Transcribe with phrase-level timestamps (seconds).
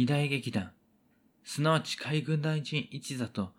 [0.00, 0.70] 二大劇団、
[1.42, 3.50] すなわち海軍大臣一座と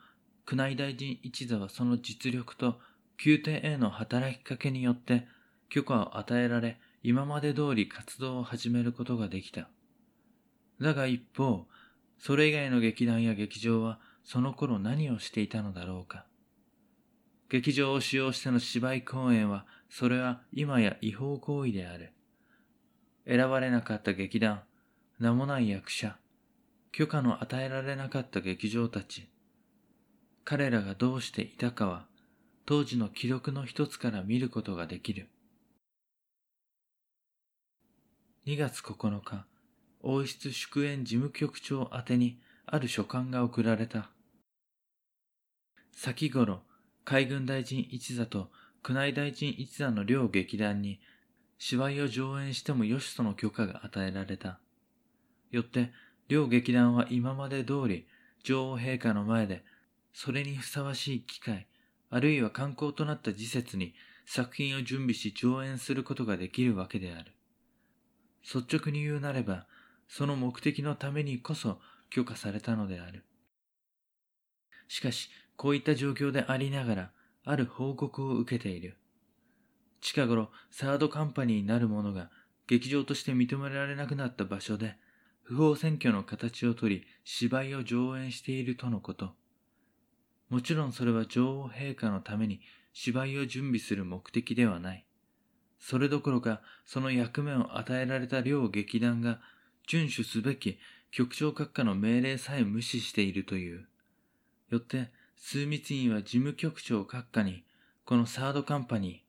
[0.49, 2.79] 宮内大臣一座はその実力と
[3.21, 5.27] 宮廷への働きかけによって
[5.67, 9.67] 許可を与えられ、今まで通り活動を始めることができた。
[10.79, 11.67] だが一方、
[12.17, 16.25] それ以外の劇団や劇場はその頃何をしていたのだろうか。
[17.49, 22.13] 劇場を使用しての芝居公演は、それは今や違法行為である。
[23.27, 24.61] 選ばれなかった劇団、
[25.19, 26.15] 名もない役者、
[26.91, 29.29] 許可の与えられなかった劇場たち、
[30.43, 32.07] 彼らがどうしていたかは、
[32.65, 35.29] 当時の記録の一つから見ることができる。
[38.47, 39.45] 2月9日、
[40.01, 44.09] 王室祝宴事務局長宛にある書簡が送られた。
[45.95, 46.61] 先頃、
[47.05, 48.49] 海軍大臣一座と
[48.87, 50.99] 宮内大臣一座の両劇団に
[51.57, 54.59] 芝居を上演してもよしとの許可が与えられた。
[55.51, 55.91] よって、
[56.29, 58.07] 両劇団は今まで通り
[58.43, 59.63] 女王陛下の前で、
[60.13, 61.67] それにふさわしい機会、
[62.11, 63.95] あるいは観光となった時節に
[64.25, 67.33] 作品を準備し上演することができるわけである。
[68.43, 69.65] 率直に言うなれば、
[70.07, 71.79] その目的のためにこそ
[72.11, 73.25] 許可されたのである。
[74.87, 77.11] しかし、こういった状況でありながら、
[77.43, 78.97] ある報告を受けている。
[79.99, 82.29] 近頃、サードカンパニーになる者が
[82.67, 84.95] 劇場として認められなくなった場所で、
[85.49, 89.31] 不法占拠の形をとり、芝居を上演しているとのこと。
[90.47, 92.61] もちろんそれは女王陛下のために
[92.93, 95.07] 芝居を準備する目的ではない。
[95.79, 99.39] それどころか、その役目を与えられた両劇団が、
[99.87, 100.77] 遵守すべき
[101.09, 103.87] 局長閣下の命令さえ無視しているという。
[104.69, 107.63] よって、枢密院は事務局長閣下に、
[108.05, 109.19] このサードカンパニー、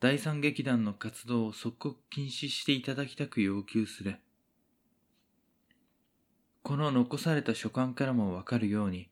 [0.00, 4.16] 第三劇団の活動を即刻禁止していただきたく要求する。
[6.62, 9.08] この残された書簡からもわかるように、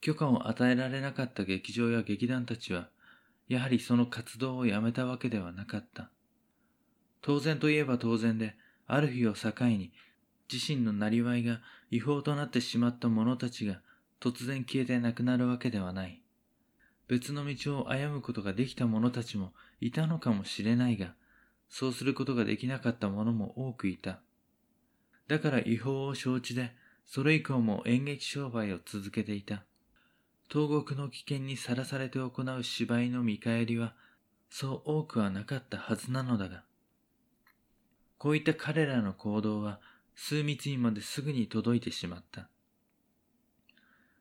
[0.00, 2.88] 許可を与えられなかった劇場や劇団たちは、
[3.48, 6.10] やはりその活動をやめたわけではなかった。
[7.22, 8.54] 当然といえば当然で、
[8.86, 9.92] ある日を境に、
[10.52, 13.80] 自身のなりわいが違法となってしまった者たちが
[14.20, 16.20] 突然消えてなくなるわけではない。
[17.08, 21.14] 別の道を歩むことができた者たちもいたのかもしれないが、
[21.68, 24.20] そうすることができなかった者も多くいた。
[25.28, 26.74] だから違法を承知で、
[27.06, 29.64] それ以降も演劇商売を続けていた。
[30.50, 33.94] 東国の危険にさらされて行う芝居の見返りは、
[34.50, 36.64] そう多くはなかったはずなのだが、
[38.18, 39.80] こういった彼らの行動は、
[40.14, 42.48] 枢密院まですぐに届いてしまった。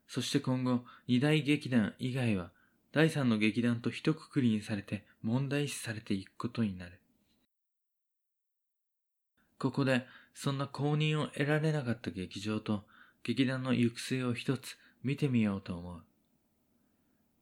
[0.07, 2.51] そして今後、二大劇団以外は、
[2.91, 6.99] 第三の劇団と一括りにされて問題視されていくことになる。
[9.57, 12.83] ここで、そんな公認を得られなかった劇場と
[13.23, 16.03] 劇団の行く末を一つ見てみようと思う。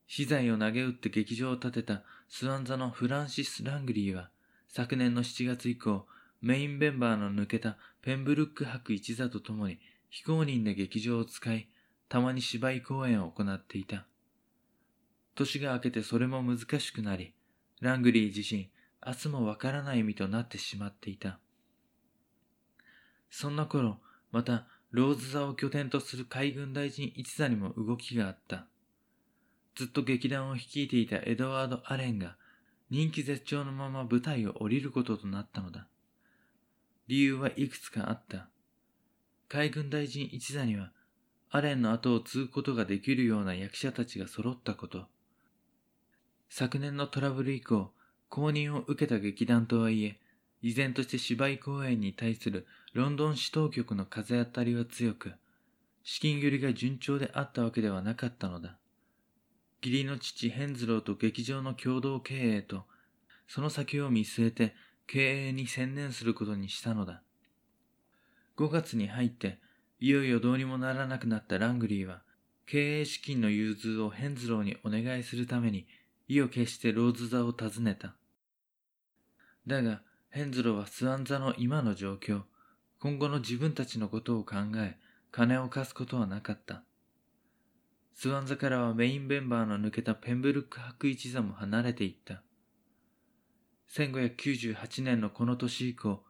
[0.08, 4.30] 資材を投げ打って劇場を建てたスワン座のフランシス・ラングリーは、
[4.68, 6.06] 昨年の7月以降、
[6.42, 11.70] メインメンバーの抜けたペンブルック博一座と共に非公認で劇場を使い、
[12.10, 14.06] たまに芝居公演を行っていた。
[15.36, 17.34] 年が明けてそれも難しくなり、
[17.80, 18.70] ラングリー自身、
[19.06, 21.40] 明日もわからない身となってしまっていた。
[23.32, 23.98] そんな頃、
[24.32, 28.68] また、ローズ座を拠点とする海軍大臣一座にも動きがあった。
[29.76, 32.36] ずっと劇団を率いていたエドワード・アレンが
[32.90, 35.88] 人気絶頂のまま舞台を降りることとなったのだ。
[37.08, 38.50] 理由はいくつかあった。
[39.48, 40.92] 海軍大臣一座には
[41.50, 45.08] アレンの後を継ぐことができるような役者たちが揃ったこと。
[46.50, 47.92] 昨年のトラブル以降、
[48.30, 50.20] 公認を受けた劇団とはいえ、
[50.62, 55.34] 依然として芝居公演に対するロンドン市当局の風当たりは強く、
[56.04, 58.78] 資金繰りが順調であったわけではなかったのだ。
[59.84, 62.84] 義理の父ヘンズローと劇場の共同経営と、
[63.48, 64.76] その先を見据えて
[65.08, 67.24] 経営に専念することにしたのだ。
[68.58, 69.60] 5月に入って、
[70.00, 72.22] いよいよどうにもならなくなったラングリーは、
[72.68, 75.88] 経営資金の融通をヘンズローにお願いするために、
[76.28, 78.16] 意を決してローズ座を訪ねた。
[79.68, 82.44] だが、ヘンズローはスワン座の今の状況、
[83.02, 84.98] 今後の自分たちのことを考え、
[85.30, 86.84] 金を貸すことはなかった。
[88.16, 92.44] スワン座からはメインメンバーの抜けたペンブルック博一座も離れていった。
[93.90, 96.24] 1598年のこの年以降、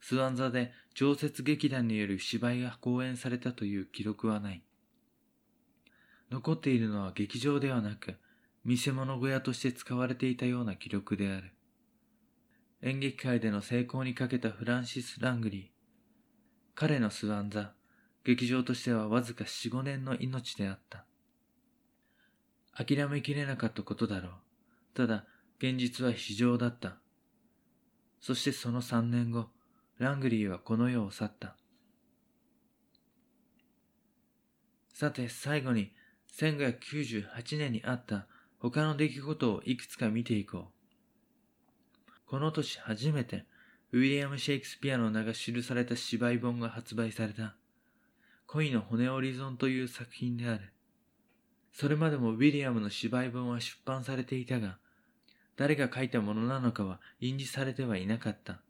[0.00, 4.62] スワン座で常設劇団による芝居が公演されたという記録はない。
[6.30, 8.14] 残っているのは劇場ではなく、
[8.64, 11.52] 見せ物小屋として使われていたような記録である。
[12.82, 15.66] 演劇界での成功にかけたフランシス・ラングリー。
[16.74, 17.74] 彼のスワン座、
[18.24, 21.04] 劇場としてはわずか4、5年の命であった。
[22.74, 24.32] 諦めきれなかったことだろう。
[24.94, 25.26] ただ、
[25.58, 26.96] 現実は非常だった。
[28.20, 29.46] そしてその3年後、
[29.98, 31.56] ラングリーはこの世を去った。
[34.92, 35.92] さて、最後に、
[36.36, 38.26] 1598年にあった
[38.58, 40.81] 他の出来事をいくつか見ていこう。
[42.32, 43.44] この年初めて、
[43.92, 47.56] ウィリアム・シェイクスピアの名が記された芝居本が発売された。
[48.46, 50.72] 恋の骨折り損という作品である。
[51.74, 54.78] それまでもウィリアムの芝居本は出版されていたが、
[55.58, 58.62] 誰が書いたものなのかは印字されてはいなかった。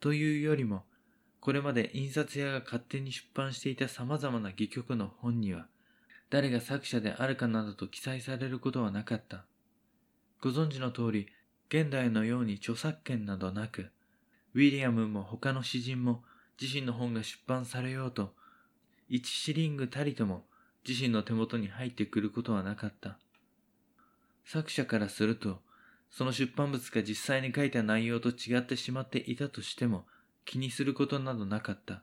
[0.00, 0.86] というよりも、
[1.40, 5.66] これまで印刷屋が勝手に出版していた様々な戯曲の本には、
[6.30, 9.44] 誰が作者であるかなどと記載されることはなかった。
[10.40, 11.28] ご存知の通り、
[11.68, 13.90] 現代のように著作権などなく、
[14.54, 16.22] ウィリアムも他の詩人も
[16.60, 18.34] 自身の本が出版されようと、
[19.08, 20.44] 一シリングたりとも
[20.86, 23.18] 自身の手元に入ってくることはなかった。
[24.44, 25.60] 作者からすると、
[26.10, 30.06] その出版物が実際に書いた内容と違ってしまっていたとしても
[30.44, 32.02] 気にすることなどなかった。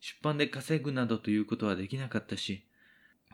[0.00, 2.64] 出版で稼ぐなどということはできなかったし、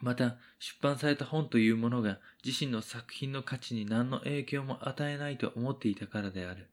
[0.01, 6.69] また出版された本というものが自身の作品の価値に何の影響も与えないと思っていたからである。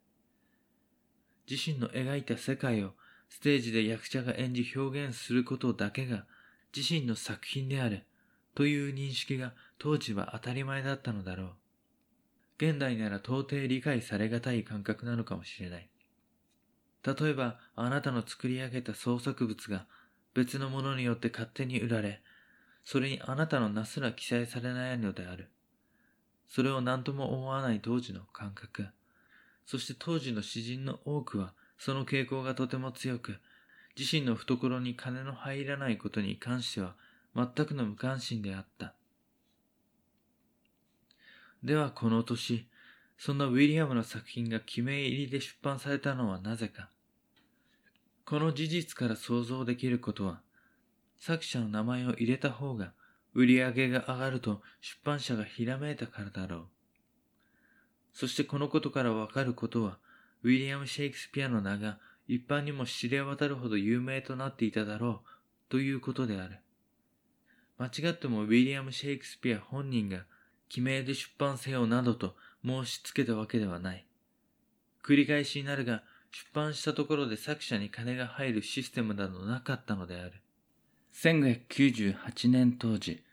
[1.49, 2.93] 自身の描いた世界を
[3.29, 6.25] ステージで役者が演じ表現することだけが
[6.75, 8.03] 自身の作品である
[8.55, 11.49] という認識が当時は当たり前だったのだろう。
[12.57, 15.89] 現代なら到底理解されがたい感覚なのかもしれない。
[17.05, 19.85] 例えば、あなたの作り上げた創作物が
[20.33, 22.21] 別のものによって勝手に売られ、
[22.85, 25.49] それにあなたの名すら記載されないのである。
[26.47, 28.87] それを何とも思わない当時の感覚。
[29.65, 33.39] そして当時の詩人の多くは、その傾向がとても強く、
[33.97, 36.95] 自身の懐に金の入らないことに関しては
[37.35, 38.93] 全くの無関心であった。
[41.63, 42.67] ではこの年、
[43.17, 46.89] そんなウィリアムの作品が記名入りで出版されたのはなぜか。
[48.25, 50.41] この事実から想像できることは、
[51.19, 52.93] 作者の名前を入れた方が
[53.33, 56.65] 売り上げが上がると出版社がひらめいたからだろう。
[58.13, 59.97] そしてこのことからわかることは、
[60.41, 65.29] ウィリアム・シェイクスピアの名が一般にも知れ渡るほど有名となっていただろう
[65.69, 66.59] ということである。
[67.77, 70.23] 間違ってもウィリアム・シェイクスピア本人が
[70.69, 74.07] 記名で出版せよなどと申し付けたわけではない。
[75.03, 76.01] 繰り返しになるが、
[76.31, 80.41] 出版したところで作者に金が入るシステムなどなかったのである。
[81.15, 83.23] 1598年当時、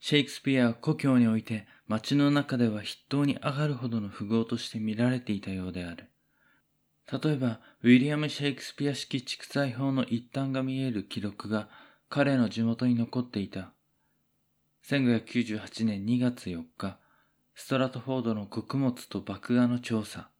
[0.00, 6.06] シェイクスピアは故郷において街の中では筆頭に上がるほどの富豪として見られていたようである。
[7.22, 11.68] 例えば、ウィリアム・シェイクスピア式畜産法の一端が見える記録が
[12.08, 13.72] 彼の地元に残っていた。
[14.88, 16.98] 1598年2月4日、
[17.54, 20.30] ストラトフォードの穀物と麦芽の調査。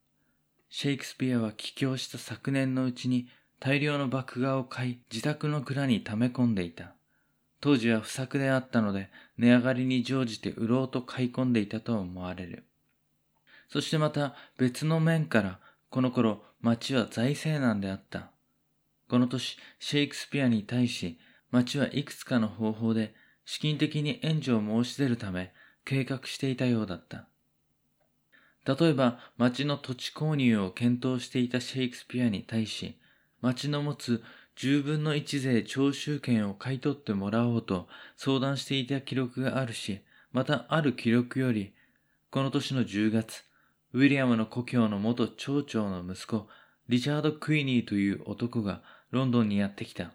[0.69, 3.29] シェイクスピアは帰郷した昨年のうちに
[3.61, 6.95] 大量の麦芽を買い自宅の蔵に溜め込んでいた。
[7.61, 12.65] 当時は不作であったので値上がりに乗じて売ろうと買い込んでいたと思われる。
[13.69, 18.31] そしてまた別の面からこの頃町は財政難であった。
[19.11, 21.19] この年、シェイクスピアに対し、
[21.51, 25.53] 町はいくつかの方法で資金的に援助を申し出るため
[25.85, 27.27] 計画していたようだった。
[28.65, 33.00] 例えば、町の土地購入を検討していたシェイクスピアに対し、
[33.41, 34.23] 町の持つ
[34.57, 40.01] 10分の1税徴収権を買い取ってもらおうと相談していた記録があるし、
[40.33, 41.73] またある記録より、
[42.31, 43.45] この年の10月、
[43.93, 46.47] ウィリアムの故郷の元町長の息子、
[46.89, 50.13] リチャード・クイニーという男がロンドンにやってきた。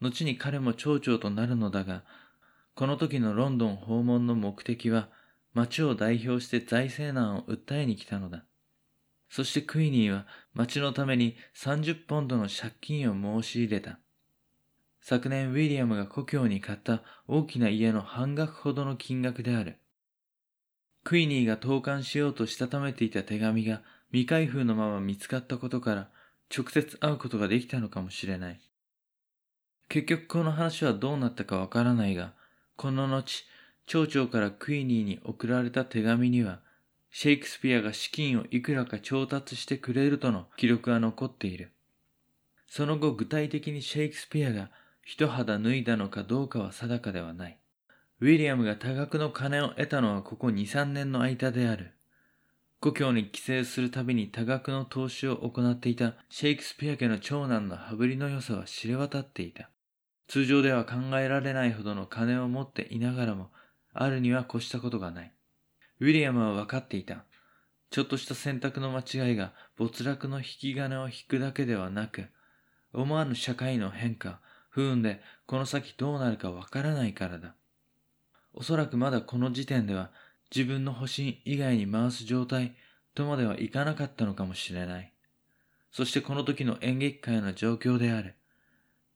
[0.00, 2.04] 後に彼も町長となるのだが、
[2.74, 5.08] この時のロンドン訪問の目的は、
[5.52, 8.44] 町を代表して財政難を訴えに来たのだ。
[9.28, 13.98] そしてクイニーは町のために30ポンドの借金を申し入れた。
[15.00, 19.78] 昨年ウィリアムが故郷に買った大きな家の半額ほどの金額である。
[21.04, 26.10] クイニーが投函しようとしたためていた手紙が未開封のまま見つかったことから
[26.54, 28.60] 直接会うことができたのかもしれない。
[29.88, 32.34] 結局この話はどうなったかわからないが、
[32.76, 33.44] この後、
[33.86, 36.60] 町長からクイニーに送られた手紙には、
[37.10, 41.72] シェイクスピアが資金をいくらか調達してくれるとの記録が残っている。
[42.66, 44.70] その後具体的にシェイクスピアが
[45.02, 47.58] 一肌脱いだのかどうかは定かではない。
[48.20, 51.92] ウィリアムが多額の金を得たのはここ2、3年の間である。
[52.80, 59.70] 故郷に帰省するたびに多額の投資を行っていたシェイクスピア家の長男の羽振りの良さは知れ渡っていた。
[60.28, 63.50] 通常では考えられないほどの金を持っていながらも、
[63.94, 65.32] あるには越したことがない。
[66.00, 67.24] ウィリアムは分かっていた。
[67.90, 72.26] ちょっとした選択の間違いが没落の引き金を引くだけではなく、
[72.92, 77.54] 思わぬ社会の変化、不運でこの先どうなるかわからないからだ。
[78.54, 80.10] おそらくまだこの時点では
[80.54, 82.74] 自分の保身以外に回す状態
[83.14, 85.12] とまではいかなかったのかもしれない。
[85.90, 88.34] そしてこの時の演劇界の状況である。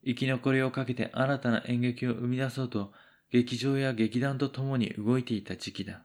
[0.05, 2.93] 生き残りをかけて新たな演劇を生み出そうと
[3.31, 6.03] 劇場や劇団と共に動いていた時期だ。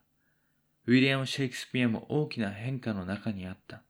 [0.88, 3.84] ウィリアム・シェイクスピアも大きな変化の中にあった。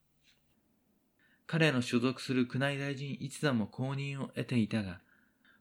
[1.45, 4.99] 彼の所属する宮内大臣一座も公認を得ていたが、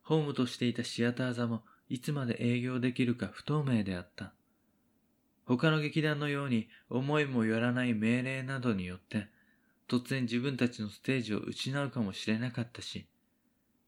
[0.03, 4.33] ホームとしていたシアター座もいつまで営業できるか不透明であった。
[5.45, 9.29] 他の劇団のように思いもよらない命令などによって、
[9.89, 13.07] 突然自分たちのステージを失うかもしれなかったし、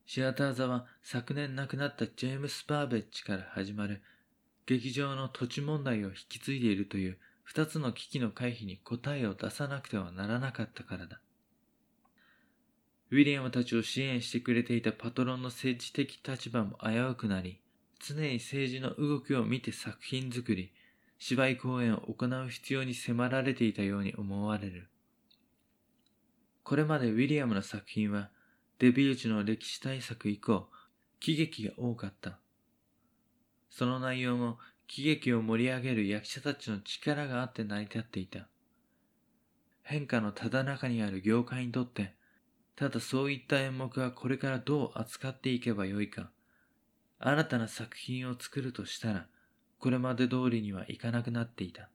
[0.05, 4.03] シアター座は昨年亡くなったジェームス・バーベッジから始まる
[4.67, 11.19] 劇場の土地問題を引き継いでいるという二つの危機の回避に答えを出さなくてはならなかったからだ。
[13.11, 17.63] ウィリアムたちを支援してくれていたパトロンの政治的立場も危うくなり、
[18.07, 20.75] 常に政治の動きを見て作品作り、
[21.19, 24.91] 芝居公演を行う必要に迫られていたように思われる。
[26.65, 28.29] これまでウィリアムの作品は、
[28.79, 30.69] デビュー時の歴史大作以降、
[31.19, 32.41] 喜劇が多かった。
[33.71, 38.49] その内容も喜劇を盛り上げる役者たちの力があって成り立っていた。
[39.83, 42.15] 変化のただ中にある業界にとって、
[42.75, 46.31] ただそういった演目はこれからどう扱っていけばよいか、
[47.19, 49.27] 新たな作品を作るとしたら、
[49.79, 51.91] これまで通りにはいかなくなっていた。